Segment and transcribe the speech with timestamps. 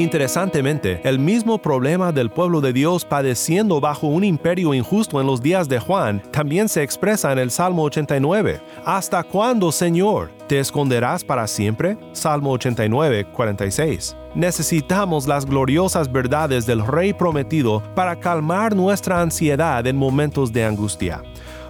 [0.00, 5.42] Interesantemente, el mismo problema del pueblo de Dios padeciendo bajo un imperio injusto en los
[5.42, 8.62] días de Juan también se expresa en el Salmo 89.
[8.86, 10.30] ¿Hasta cuándo, Señor?
[10.48, 11.98] ¿Te esconderás para siempre?
[12.12, 14.16] Salmo 89, 46.
[14.34, 21.22] Necesitamos las gloriosas verdades del Rey prometido para calmar nuestra ansiedad en momentos de angustia.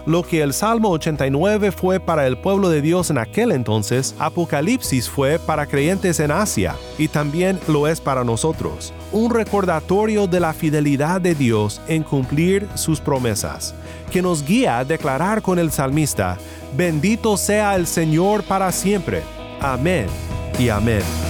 [0.07, 5.09] Lo que el Salmo 89 fue para el pueblo de Dios en aquel entonces, Apocalipsis
[5.09, 8.93] fue para creyentes en Asia y también lo es para nosotros.
[9.13, 13.75] Un recordatorio de la fidelidad de Dios en cumplir sus promesas,
[14.11, 16.39] que nos guía a declarar con el salmista,
[16.77, 19.23] bendito sea el Señor para siempre.
[19.61, 20.07] Amén
[20.59, 21.30] y amén.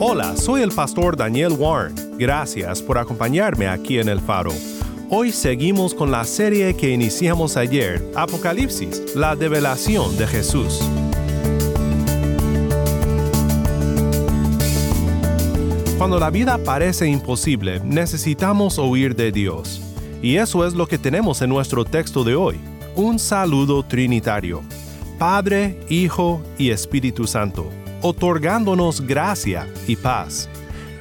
[0.00, 1.92] Hola, soy el pastor Daniel Warren.
[2.16, 4.52] Gracias por acompañarme aquí en El Faro.
[5.10, 10.78] Hoy seguimos con la serie que iniciamos ayer, Apocalipsis, la develación de Jesús.
[15.98, 19.82] Cuando la vida parece imposible, necesitamos oír de Dios.
[20.22, 22.60] Y eso es lo que tenemos en nuestro texto de hoy,
[22.94, 24.62] un saludo trinitario.
[25.18, 27.68] Padre, Hijo y Espíritu Santo,
[28.02, 30.48] otorgándonos gracia y paz.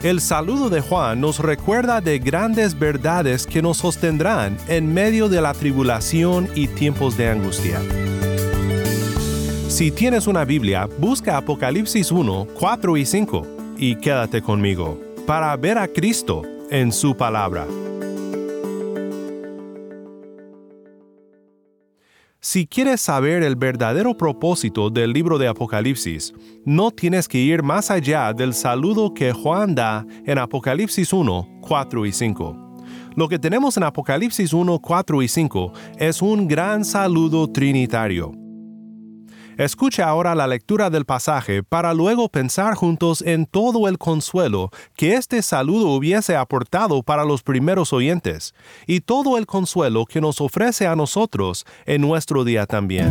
[0.03, 5.41] El saludo de Juan nos recuerda de grandes verdades que nos sostendrán en medio de
[5.41, 7.81] la tribulación y tiempos de angustia.
[9.69, 13.47] Si tienes una Biblia, busca Apocalipsis 1, 4 y 5
[13.77, 17.65] y quédate conmigo para ver a Cristo en su palabra.
[22.39, 27.89] Si quieres saber el verdadero propósito del libro de Apocalipsis, no tienes que ir más
[27.89, 32.75] allá del saludo que Juan da en Apocalipsis 1, 4 y 5.
[33.15, 38.46] Lo que tenemos en Apocalipsis 1, 4 y 5 es un gran saludo trinitario.
[39.57, 45.15] Escucha ahora la lectura del pasaje para luego pensar juntos en todo el consuelo que
[45.15, 48.53] este saludo hubiese aportado para los primeros oyentes
[48.85, 53.09] y todo el consuelo que nos ofrece a nosotros en nuestro día también.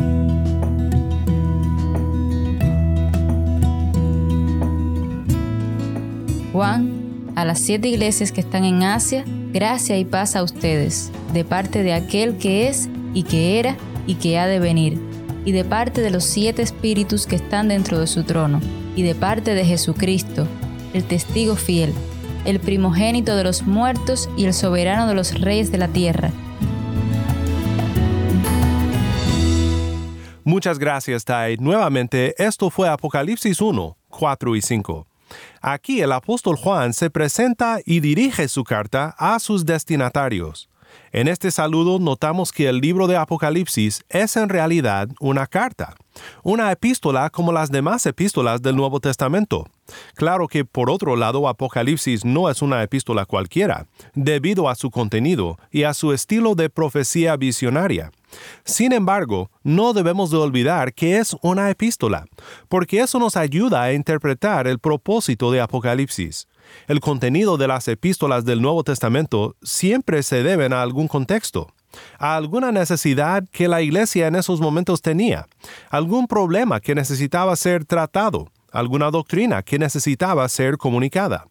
[6.53, 11.45] Juan, a las siete iglesias que están en Asia, gracia y paz a ustedes, de
[11.45, 13.77] parte de aquel que es y que era
[14.07, 15.06] y que ha de venir
[15.47, 18.61] y de parte de los siete espíritus que están dentro de su trono,
[18.97, 20.47] y de parte de Jesucristo,
[20.93, 21.95] el testigo fiel,
[22.45, 26.33] el primogénito de los muertos y el soberano de los reyes de la tierra.
[30.43, 31.57] Muchas gracias, Tai.
[31.59, 35.07] Nuevamente, esto fue Apocalipsis 1, 4 y 5.
[35.61, 40.69] Aquí el apóstol Juan se presenta y dirige su carta a sus destinatarios.
[41.16, 45.94] En este saludo notamos que el libro de Apocalipsis es en realidad una carta,
[46.43, 49.66] una epístola como las demás epístolas del Nuevo Testamento.
[50.15, 55.59] Claro que por otro lado Apocalipsis no es una epístola cualquiera, debido a su contenido
[55.71, 58.12] y a su estilo de profecía visionaria.
[58.65, 62.27] Sin embargo, no debemos de olvidar que es una epístola,
[62.69, 66.47] porque eso nos ayuda a interpretar el propósito de Apocalipsis.
[66.87, 71.72] El contenido de las epístolas del Nuevo Testamento siempre se deben a algún contexto,
[72.19, 75.49] a alguna necesidad que la iglesia en esos momentos tenía,
[75.91, 81.47] algún problema que necesitaba ser tratado, alguna doctrina que necesitaba ser comunicada.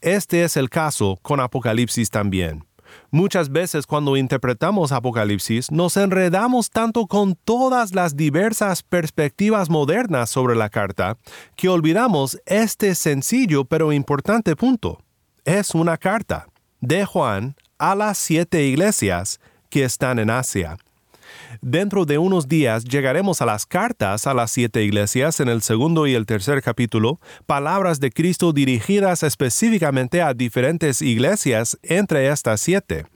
[0.00, 2.64] Este es el caso con Apocalipsis también.
[3.10, 10.56] Muchas veces cuando interpretamos Apocalipsis nos enredamos tanto con todas las diversas perspectivas modernas sobre
[10.56, 11.16] la carta
[11.56, 15.00] que olvidamos este sencillo pero importante punto.
[15.44, 16.46] Es una carta
[16.80, 19.40] de Juan a las siete iglesias
[19.70, 20.76] que están en Asia.
[21.60, 26.06] Dentro de unos días llegaremos a las cartas a las siete iglesias en el segundo
[26.06, 33.06] y el tercer capítulo, palabras de Cristo dirigidas específicamente a diferentes iglesias entre estas siete.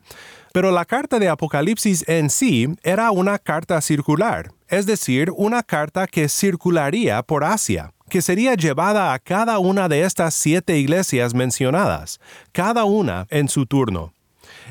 [0.52, 6.06] Pero la carta de Apocalipsis en sí era una carta circular, es decir, una carta
[6.06, 12.20] que circularía por Asia que sería llevada a cada una de estas siete iglesias mencionadas,
[12.52, 14.14] cada una en su turno.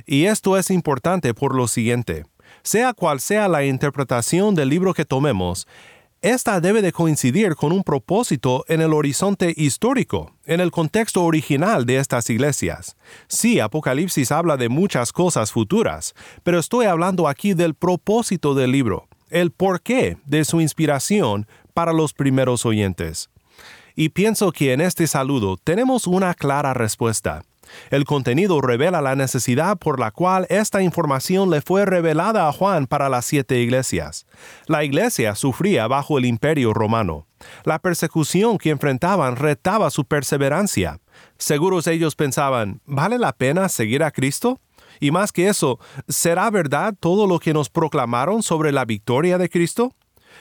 [0.06, 2.26] Y esto es importante por lo siguiente.
[2.68, 5.70] Sea cual sea la interpretación del libro que tomemos,
[6.22, 11.86] esta debe de coincidir con un propósito en el horizonte histórico, en el contexto original
[11.86, 12.98] de estas iglesias.
[13.30, 19.08] Sí, Apocalipsis habla de muchas cosas futuras, pero estoy hablando aquí del propósito del libro,
[19.30, 23.30] el porqué de su inspiración para los primeros oyentes.
[23.96, 27.44] Y pienso que en este saludo tenemos una clara respuesta.
[27.90, 32.88] El contenido revela la necesidad por la cual esta información le fue revelada a Juan
[32.88, 34.26] para las siete iglesias.
[34.68, 37.28] La iglesia sufría bajo el imperio romano.
[37.64, 41.00] La persecución que enfrentaban retaba su perseverancia.
[41.38, 44.60] Seguros ellos pensaban, ¿vale la pena seguir a Cristo?
[45.00, 49.50] Y más que eso, ¿será verdad todo lo que nos proclamaron sobre la victoria de
[49.50, 49.94] Cristo?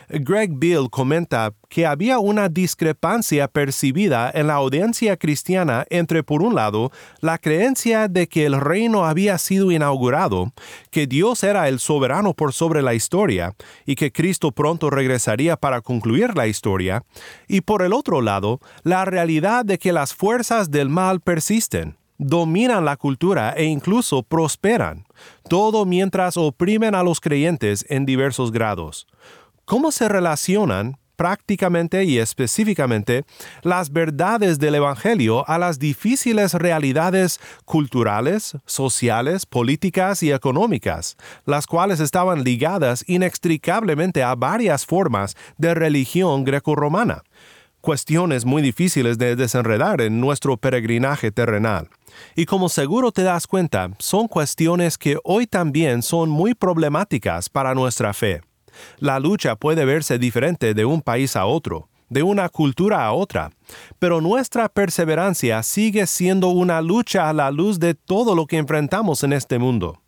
[0.08, 6.54] Greg Bill comenta que había una discrepancia percibida en la audiencia cristiana entre, por un
[6.54, 10.52] lado, la creencia de que el reino había sido inaugurado,
[10.90, 13.54] que Dios era el soberano por sobre la historia
[13.84, 17.04] y que Cristo pronto regresaría para concluir la historia,
[17.48, 22.84] y por el otro lado, la realidad de que las fuerzas del mal persisten dominan
[22.84, 25.04] la cultura e incluso prosperan,
[25.48, 29.06] todo mientras oprimen a los creyentes en diversos grados
[29.66, 33.24] cómo se relacionan prácticamente y específicamente
[33.62, 42.00] las verdades del Evangelio a las difíciles realidades culturales, sociales, políticas y económicas, las cuales
[42.00, 47.22] estaban ligadas inextricablemente a varias formas de religión grecorromana.
[47.80, 51.88] Cuestiones muy difíciles de desenredar en nuestro peregrinaje terrenal.
[52.34, 57.74] Y como seguro te das cuenta, son cuestiones que hoy también son muy problemáticas para
[57.74, 58.42] nuestra fe.
[58.98, 63.50] La lucha puede verse diferente de un país a otro, de una cultura a otra,
[63.98, 69.24] pero nuestra perseverancia sigue siendo una lucha a la luz de todo lo que enfrentamos
[69.24, 70.00] en este mundo.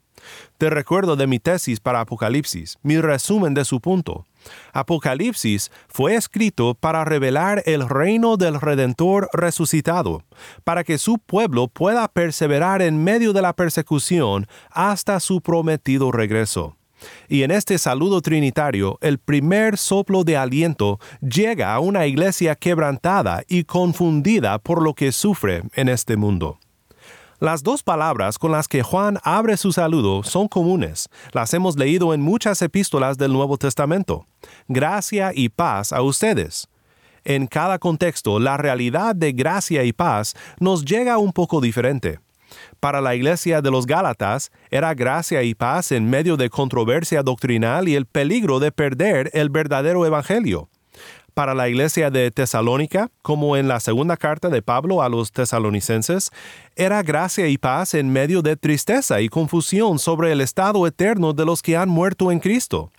[0.59, 4.27] Te recuerdo de mi tesis para Apocalipsis, mi resumen de su punto.
[4.73, 10.23] Apocalipsis fue escrito para revelar el reino del Redentor resucitado,
[10.65, 16.78] para que su pueblo pueda perseverar en medio de la persecución hasta su prometido regreso.
[17.29, 23.43] Y en este saludo trinitario, el primer soplo de aliento llega a una iglesia quebrantada
[23.49, 26.59] y confundida por lo que sufre en este mundo.
[27.41, 32.13] Las dos palabras con las que Juan abre su saludo son comunes, las hemos leído
[32.13, 34.27] en muchas epístolas del Nuevo Testamento.
[34.67, 36.69] Gracia y paz a ustedes.
[37.25, 42.19] En cada contexto, la realidad de gracia y paz nos llega un poco diferente.
[42.81, 47.89] Para la iglesia de los Gálatas era gracia y paz en medio de controversia doctrinal
[47.89, 50.69] y el peligro de perder el verdadero evangelio.
[51.35, 56.31] Para la iglesia de Tesalónica, como en la segunda carta de Pablo a los tesalonicenses,
[56.77, 61.45] era gracia y paz en medio de tristeza y confusión sobre el estado eterno de
[61.45, 62.91] los que han muerto en Cristo.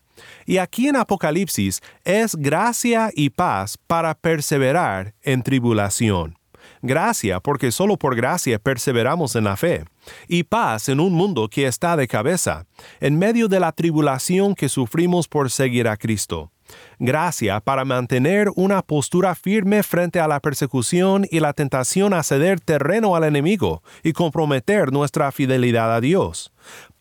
[0.45, 6.38] Y aquí en Apocalipsis es gracia y paz para perseverar en tribulación
[6.81, 9.85] gracia porque solo por gracia perseveramos en la fe,
[10.27, 12.65] y paz en un mundo que está de cabeza,
[12.99, 16.51] en medio de la tribulación que sufrimos por seguir a Cristo.
[16.99, 22.59] Gracia para mantener una postura firme frente a la persecución y la tentación a ceder
[22.59, 26.51] terreno al enemigo y comprometer nuestra fidelidad a Dios.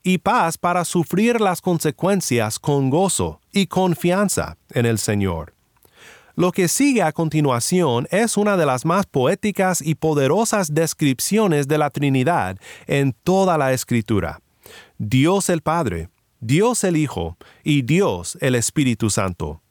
[0.02, 5.57] Y paz para sufrir las consecuencias con gozo y confianza en el Señor.
[6.38, 11.78] Lo que sigue a continuación es una de las más poéticas y poderosas descripciones de
[11.78, 14.40] la Trinidad en toda la Escritura.
[14.98, 19.62] Dios el Padre, Dios el Hijo y Dios el Espíritu Santo.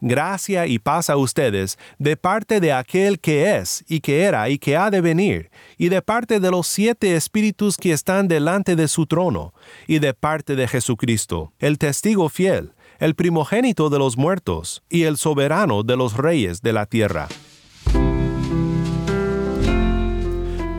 [0.00, 4.58] Gracia y paz a ustedes de parte de aquel que es y que era y
[4.58, 8.86] que ha de venir, y de parte de los siete espíritus que están delante de
[8.86, 9.54] su trono,
[9.88, 15.16] y de parte de Jesucristo, el testigo fiel, el primogénito de los muertos y el
[15.16, 17.26] soberano de los reyes de la tierra.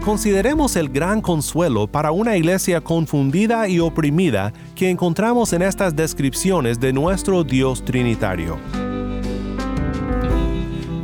[0.06, 6.80] Consideremos el gran consuelo para una iglesia confundida y oprimida que encontramos en estas descripciones
[6.80, 8.58] de nuestro Dios Trinitario.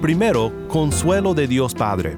[0.01, 2.17] Primero, consuelo de Dios Padre.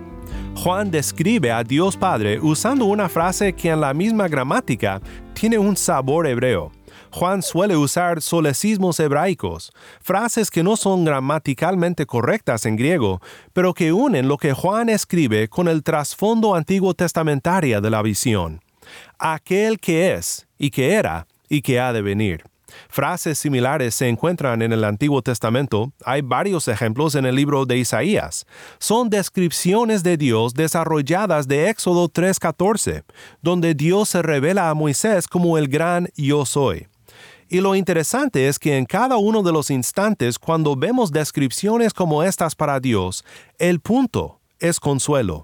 [0.58, 5.01] Juan describe a Dios Padre usando una frase que en la misma gramática
[5.34, 6.72] tiene un sabor hebreo.
[7.12, 13.22] Juan suele usar solecismos hebraicos, frases que no son gramaticalmente correctas en griego,
[13.53, 18.62] pero que unen lo que Juan escribe con el trasfondo antiguo testamentario de la visión.
[19.20, 22.44] Aquel que es, y que era, y que ha de venir.
[22.89, 25.91] Frases similares se encuentran en el Antiguo Testamento.
[26.06, 28.46] Hay varios ejemplos en el libro de Isaías.
[28.80, 33.03] Son descripciones de Dios desarrolladas de Éxodo 3:14,
[33.41, 36.88] donde Dios se revela a Moisés como el gran yo soy.
[37.51, 42.24] Y lo interesante es que en cada uno de los instantes cuando vemos descripciones como
[42.24, 43.25] estas para Dios,
[43.60, 45.43] el punto es consuelo.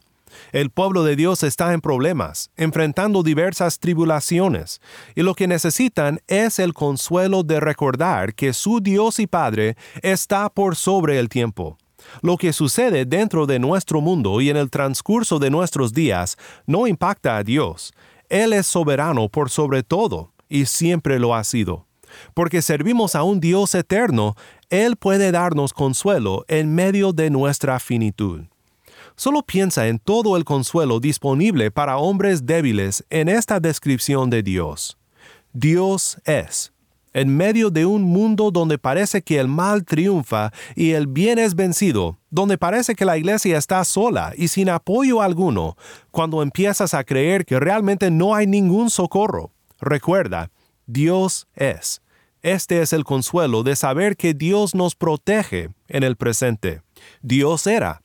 [0.53, 4.79] El pueblo de Dios está en problemas, enfrentando diversas tribulaciones,
[5.15, 10.47] y lo que necesitan es el consuelo de recordar que su Dios y Padre está
[10.49, 11.77] por sobre el tiempo.
[12.21, 16.87] Lo que sucede dentro de nuestro mundo y en el transcurso de nuestros días no
[16.87, 17.91] impacta a Dios.
[18.29, 21.86] Él es soberano por sobre todo, y siempre lo ha sido.
[22.33, 24.35] Porque servimos a un Dios eterno,
[24.69, 28.41] Él puede darnos consuelo en medio de nuestra finitud.
[29.15, 34.95] Solo piensa en todo el consuelo disponible para hombres débiles en esta descripción de Dios.
[35.53, 36.71] Dios es.
[37.13, 41.55] En medio de un mundo donde parece que el mal triunfa y el bien es
[41.55, 45.77] vencido, donde parece que la iglesia está sola y sin apoyo alguno,
[46.11, 50.51] cuando empiezas a creer que realmente no hay ningún socorro, recuerda,
[50.85, 52.01] Dios es.
[52.41, 56.81] Este es el consuelo de saber que Dios nos protege en el presente.
[57.21, 58.01] Dios era,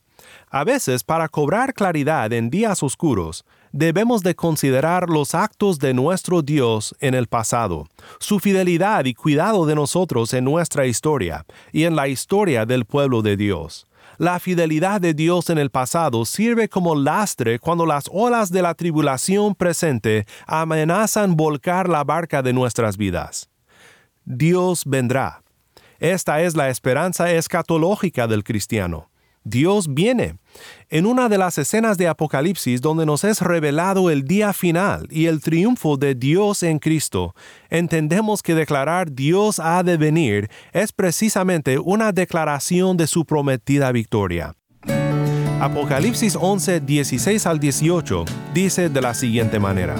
[0.49, 6.43] a veces, para cobrar claridad en días oscuros, debemos de considerar los actos de nuestro
[6.43, 7.87] Dios en el pasado,
[8.19, 13.23] su fidelidad y cuidado de nosotros en nuestra historia y en la historia del pueblo
[13.23, 13.87] de Dios.
[14.19, 18.75] La fidelidad de Dios en el pasado sirve como lastre cuando las olas de la
[18.75, 23.49] tribulación presente amenazan volcar la barca de nuestras vidas.
[24.25, 25.43] Dios vendrá.
[25.99, 29.09] Esta es la esperanza escatológica del cristiano.
[29.43, 30.37] Dios viene.
[30.89, 35.25] En una de las escenas de Apocalipsis donde nos es revelado el día final y
[35.25, 37.35] el triunfo de Dios en Cristo,
[37.69, 44.55] entendemos que declarar Dios ha de venir es precisamente una declaración de su prometida victoria.
[45.59, 49.95] Apocalipsis 11, 16 al 18 dice de la siguiente manera.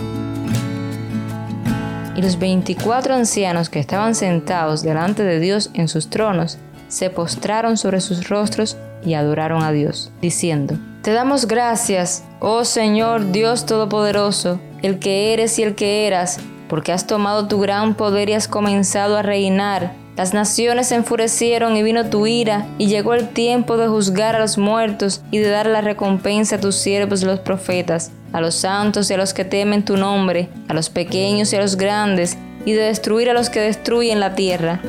[2.15, 7.75] Y los veinticuatro ancianos que estaban sentados delante de Dios en sus tronos, se postraron
[7.77, 14.59] sobre sus rostros y adoraron a Dios, diciendo, Te damos gracias, oh Señor Dios Todopoderoso,
[14.83, 16.39] el que eres y el que eras,
[16.69, 19.93] porque has tomado tu gran poder y has comenzado a reinar.
[20.15, 24.39] Las naciones se enfurecieron y vino tu ira, y llegó el tiempo de juzgar a
[24.39, 29.09] los muertos y de dar la recompensa a tus siervos los profetas, a los santos
[29.09, 32.73] y a los que temen tu nombre, a los pequeños y a los grandes, y
[32.73, 34.81] de destruir a los que destruyen la tierra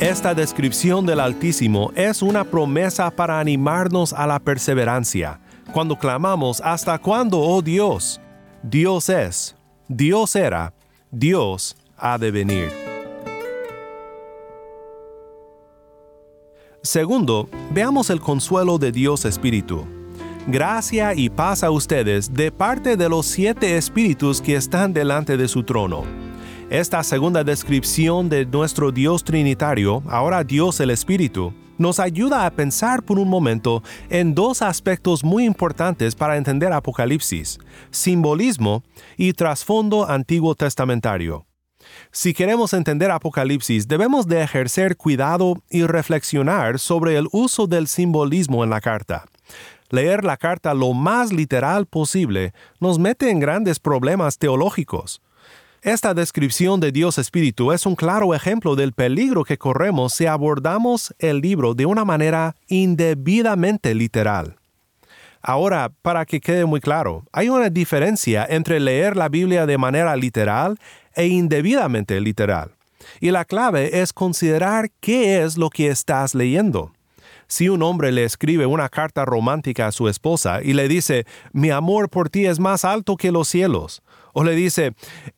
[0.00, 5.38] esta descripción del Altísimo es una promesa para animarnos a la perseverancia,
[5.74, 8.18] cuando clamamos, ¿hasta cuándo, oh Dios?
[8.62, 9.54] Dios es,
[9.88, 10.72] Dios era,
[11.10, 12.72] Dios ha de venir.
[16.82, 19.99] Segundo, veamos el consuelo de Dios Espíritu.
[20.46, 25.48] Gracia y paz a ustedes de parte de los siete espíritus que están delante de
[25.48, 26.04] su trono
[26.70, 33.02] esta segunda descripción de nuestro Dios Trinitario, ahora Dios el Espíritu, nos ayuda a pensar
[33.02, 37.58] por un momento en dos aspectos muy importantes para entender Apocalipsis,
[37.90, 38.84] simbolismo
[39.16, 41.44] y trasfondo antiguo testamentario.
[42.12, 48.62] Si queremos entender Apocalipsis, debemos de ejercer cuidado y reflexionar sobre el uso del simbolismo
[48.62, 49.24] en la carta.
[49.90, 55.20] Leer la carta lo más literal posible nos mete en grandes problemas teológicos.
[55.82, 61.12] Esta descripción de Dios Espíritu es un claro ejemplo del peligro que corremos si abordamos
[61.18, 64.56] el libro de una manera indebidamente literal.
[65.42, 70.14] Ahora, para que quede muy claro, hay una diferencia entre leer la Biblia de manera
[70.16, 70.78] literal
[71.14, 72.72] e indebidamente literal.
[73.20, 76.92] Y la clave es considerar qué es lo que estás leyendo.
[77.50, 81.70] Si un hombre le escribe una carta romántica a su esposa y le dice, mi
[81.70, 84.92] amor por ti es más alto que los cielos, o le dice,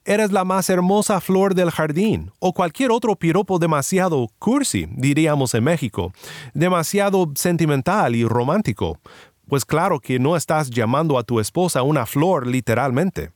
[0.04, 5.64] eres la más hermosa flor del jardín, o cualquier otro piropo demasiado cursi, diríamos en
[5.64, 6.12] México,
[6.52, 8.98] demasiado sentimental y romántico,
[9.48, 13.30] pues claro que no estás llamando a tu esposa una flor literalmente.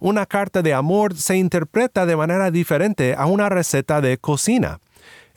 [0.00, 4.80] Una carta de amor se interpreta de manera diferente a una receta de cocina.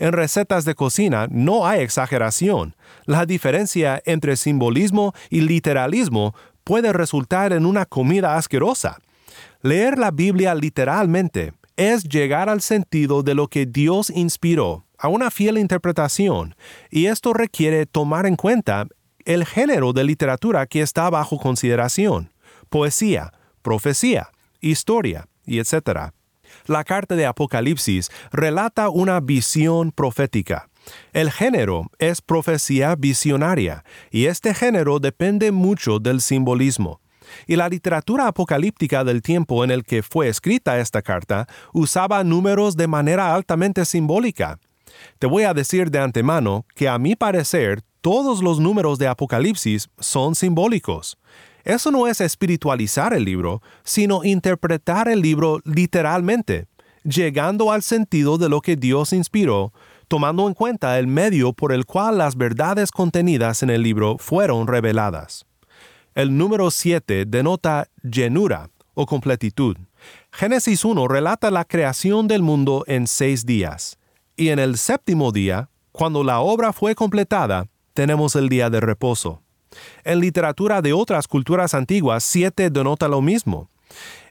[0.02, 2.76] En recetas de cocina no hay exageración.
[3.06, 8.98] La diferencia entre simbolismo y literalismo puede resultar en una comida asquerosa.
[9.62, 15.30] Leer la Biblia literalmente es llegar al sentido de lo que Dios inspiró, a una
[15.30, 16.56] fiel interpretación,
[16.90, 18.88] y esto requiere tomar en cuenta
[19.24, 22.34] el género de literatura que está bajo consideración,
[22.70, 24.30] poesía, profecía,
[24.62, 26.12] historia, y etc.
[26.66, 30.70] La carta de Apocalipsis relata una visión profética.
[31.14, 37.02] El género es profecía visionaria, y este género depende mucho del simbolismo.
[37.48, 42.76] Y la literatura apocalíptica del tiempo en el que fue escrita esta carta usaba números
[42.76, 44.60] de manera altamente simbólica.
[45.20, 49.90] Te voy a decir de antemano que a mi parecer todos los números de Apocalipsis
[50.00, 51.18] son simbólicos.
[51.64, 56.68] Eso no es espiritualizar el libro, sino interpretar el libro literalmente,
[57.04, 59.74] llegando al sentido de lo que Dios inspiró,
[60.08, 64.68] tomando en cuenta el medio por el cual las verdades contenidas en el libro fueron
[64.68, 65.46] reveladas.
[66.14, 69.78] El número 7 denota llenura o completitud.
[70.32, 73.98] Génesis 1 relata la creación del mundo en seis días,
[74.36, 79.42] y en el séptimo día, cuando la obra fue completada, tenemos el día de reposo.
[80.04, 83.70] En literatura de otras culturas antiguas, siete denota lo mismo.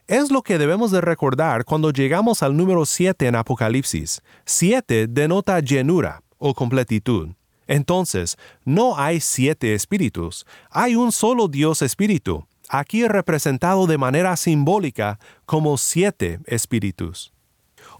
[0.07, 4.21] Es lo que debemos de recordar cuando llegamos al número 7 en Apocalipsis.
[4.45, 7.29] Siete denota llenura o completitud.
[7.67, 15.19] Entonces, no hay siete espíritus, hay un solo Dios espíritu, aquí representado de manera simbólica
[15.45, 17.31] como siete espíritus.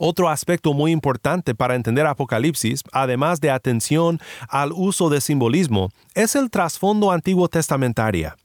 [0.04, 6.36] Otro aspecto muy importante para entender Apocalipsis, además de atención al uso de simbolismo, es
[6.36, 8.36] el trasfondo antiguo testamentaria.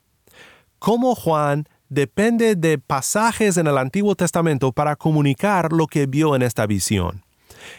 [0.79, 6.43] Cómo Juan depende de pasajes en el Antiguo Testamento para comunicar lo que vio en
[6.43, 7.25] esta visión.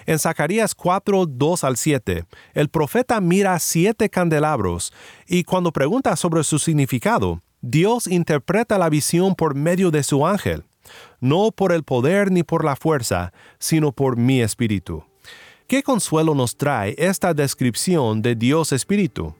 [0.07, 4.91] En Zacarías 4, 2 al 7, el profeta mira siete candelabros
[5.27, 10.63] y cuando pregunta sobre su significado, Dios interpreta la visión por medio de su ángel
[11.19, 15.03] no por el poder ni por la fuerza, sino por mi espíritu.
[15.67, 19.35] ¿Qué consuelo nos trae esta descripción de Dios Espíritu?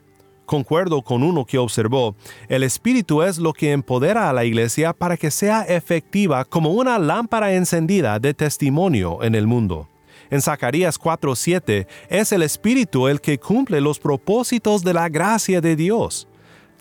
[0.46, 2.16] Concuerdo con uno que observó,
[2.50, 7.00] el Espíritu es lo que empodera a la iglesia para que sea efectiva como una
[7.00, 9.88] lámpara encendida de testimonio en el mundo.
[10.30, 15.76] En Zacarías 4:7 es el Espíritu el que cumple los propósitos de la gracia de
[15.76, 16.28] Dios.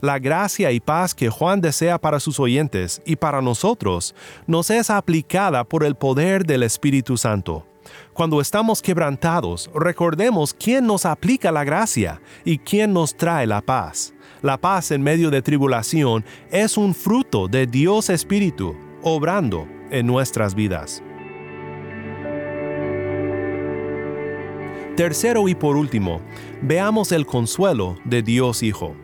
[0.00, 4.14] La gracia y paz que Juan desea para sus oyentes y para nosotros
[4.46, 7.66] nos es aplicada por el poder del Espíritu Santo.
[8.12, 14.12] Cuando estamos quebrantados, recordemos quién nos aplica la gracia y quién nos trae la paz.
[14.42, 20.54] La paz en medio de tribulación es un fruto de Dios Espíritu, obrando en nuestras
[20.54, 21.02] vidas.
[24.94, 26.20] Tercero y por último,
[26.60, 28.94] veamos el consuelo de Dios Hijo.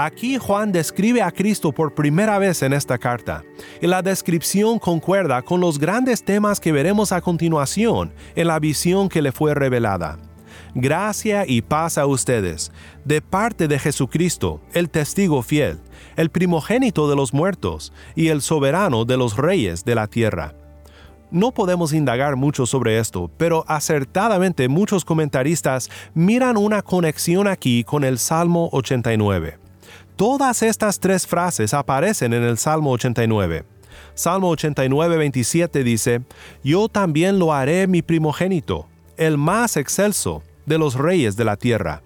[0.00, 3.42] Aquí Juan describe a Cristo por primera vez en esta carta,
[3.82, 9.08] y la descripción concuerda con los grandes temas que veremos a continuación en la visión
[9.08, 10.20] que le fue revelada.
[10.72, 12.70] Gracia y paz a ustedes,
[13.04, 15.80] de parte de Jesucristo, el testigo fiel,
[16.14, 20.54] el primogénito de los muertos y el soberano de los reyes de la tierra.
[21.32, 28.04] No podemos indagar mucho sobre esto, pero acertadamente muchos comentaristas miran una conexión aquí con
[28.04, 29.67] el Salmo 89.
[30.18, 33.64] Todas estas tres frases aparecen en el Salmo 89.
[34.14, 36.22] Salmo 89, 27 dice,
[36.64, 42.02] Yo también lo haré mi primogénito, el más excelso de los reyes de la tierra.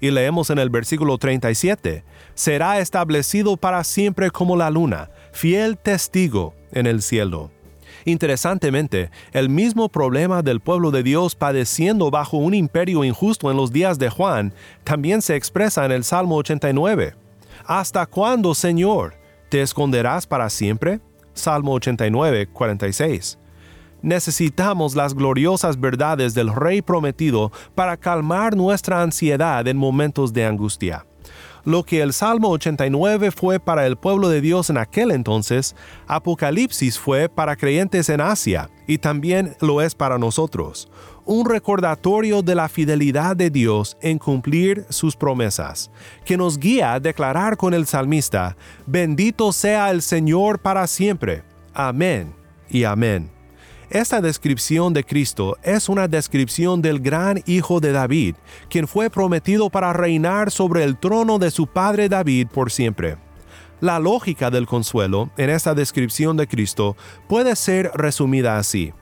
[0.00, 2.02] Y leemos en el versículo 37,
[2.34, 7.52] Será establecido para siempre como la luna, fiel testigo en el cielo.
[8.04, 13.70] Interesantemente, el mismo problema del pueblo de Dios padeciendo bajo un imperio injusto en los
[13.70, 17.21] días de Juan también se expresa en el Salmo 89.
[17.66, 19.14] ¿Hasta cuándo, Señor?
[19.48, 21.00] ¿Te esconderás para siempre?
[21.34, 23.38] Salmo 89, 46.
[24.02, 31.06] Necesitamos las gloriosas verdades del Rey prometido para calmar nuestra ansiedad en momentos de angustia.
[31.64, 35.76] Lo que el Salmo 89 fue para el pueblo de Dios en aquel entonces,
[36.08, 40.90] Apocalipsis fue para creyentes en Asia y también lo es para nosotros
[41.24, 45.90] un recordatorio de la fidelidad de Dios en cumplir sus promesas,
[46.24, 48.56] que nos guía a declarar con el salmista,
[48.86, 51.42] bendito sea el Señor para siempre.
[51.74, 52.34] Amén
[52.68, 53.30] y amén.
[53.90, 58.36] Esta descripción de Cristo es una descripción del gran Hijo de David,
[58.70, 63.18] quien fue prometido para reinar sobre el trono de su padre David por siempre.
[63.80, 66.96] La lógica del consuelo en esta descripción de Cristo
[67.28, 68.94] puede ser resumida así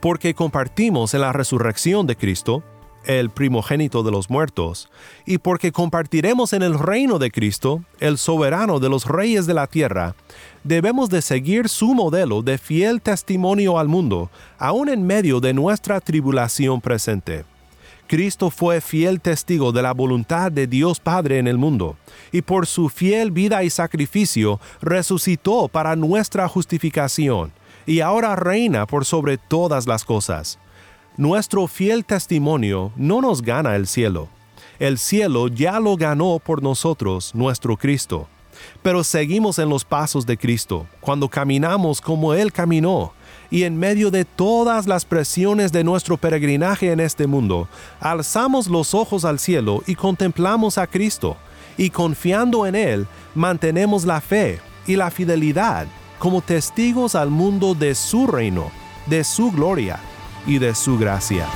[0.00, 2.62] porque compartimos en la resurrección de Cristo,
[3.04, 4.90] el primogénito de los muertos,
[5.24, 9.66] y porque compartiremos en el reino de Cristo, el soberano de los reyes de la
[9.66, 10.14] tierra,
[10.62, 16.00] debemos de seguir su modelo de fiel testimonio al mundo, aun en medio de nuestra
[16.00, 17.44] tribulación presente.
[18.06, 21.96] Cristo fue fiel testigo de la voluntad de Dios Padre en el mundo,
[22.32, 27.52] y por su fiel vida y sacrificio resucitó para nuestra justificación,
[27.88, 30.58] y ahora reina por sobre todas las cosas.
[31.16, 34.28] Nuestro fiel testimonio no nos gana el cielo.
[34.78, 38.28] El cielo ya lo ganó por nosotros nuestro Cristo.
[38.82, 43.12] Pero seguimos en los pasos de Cristo, cuando caminamos como Él caminó,
[43.50, 47.68] y en medio de todas las presiones de nuestro peregrinaje en este mundo,
[48.00, 51.38] alzamos los ojos al cielo y contemplamos a Cristo,
[51.78, 55.86] y confiando en Él, mantenemos la fe y la fidelidad
[56.18, 58.70] como testigos al mundo de su reino,
[59.06, 59.98] de su gloria
[60.46, 61.46] y de su gracia.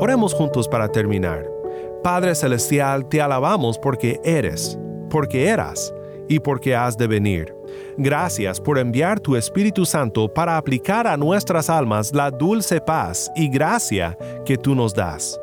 [0.00, 1.44] Oremos juntos para terminar.
[2.04, 4.78] Padre Celestial, te alabamos porque eres,
[5.10, 5.92] porque eras
[6.28, 7.57] y porque has de venir.
[7.96, 13.48] Gracias por enviar tu Espíritu Santo para aplicar a nuestras almas la dulce paz y
[13.48, 15.38] gracia que tú nos das.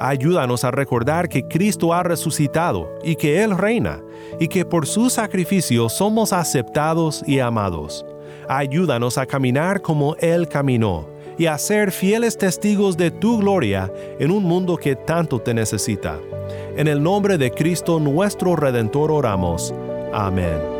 [0.00, 4.00] Ayúdanos a recordar que Cristo ha resucitado y que Él reina,
[4.38, 8.06] y que por su sacrificio somos aceptados y amados.
[8.48, 11.06] Ayúdanos a caminar como Él caminó
[11.38, 16.18] y a ser fieles testigos de tu gloria en un mundo que tanto te necesita.
[16.76, 19.74] En el nombre de Cristo nuestro Redentor oramos.
[20.12, 20.79] Amén.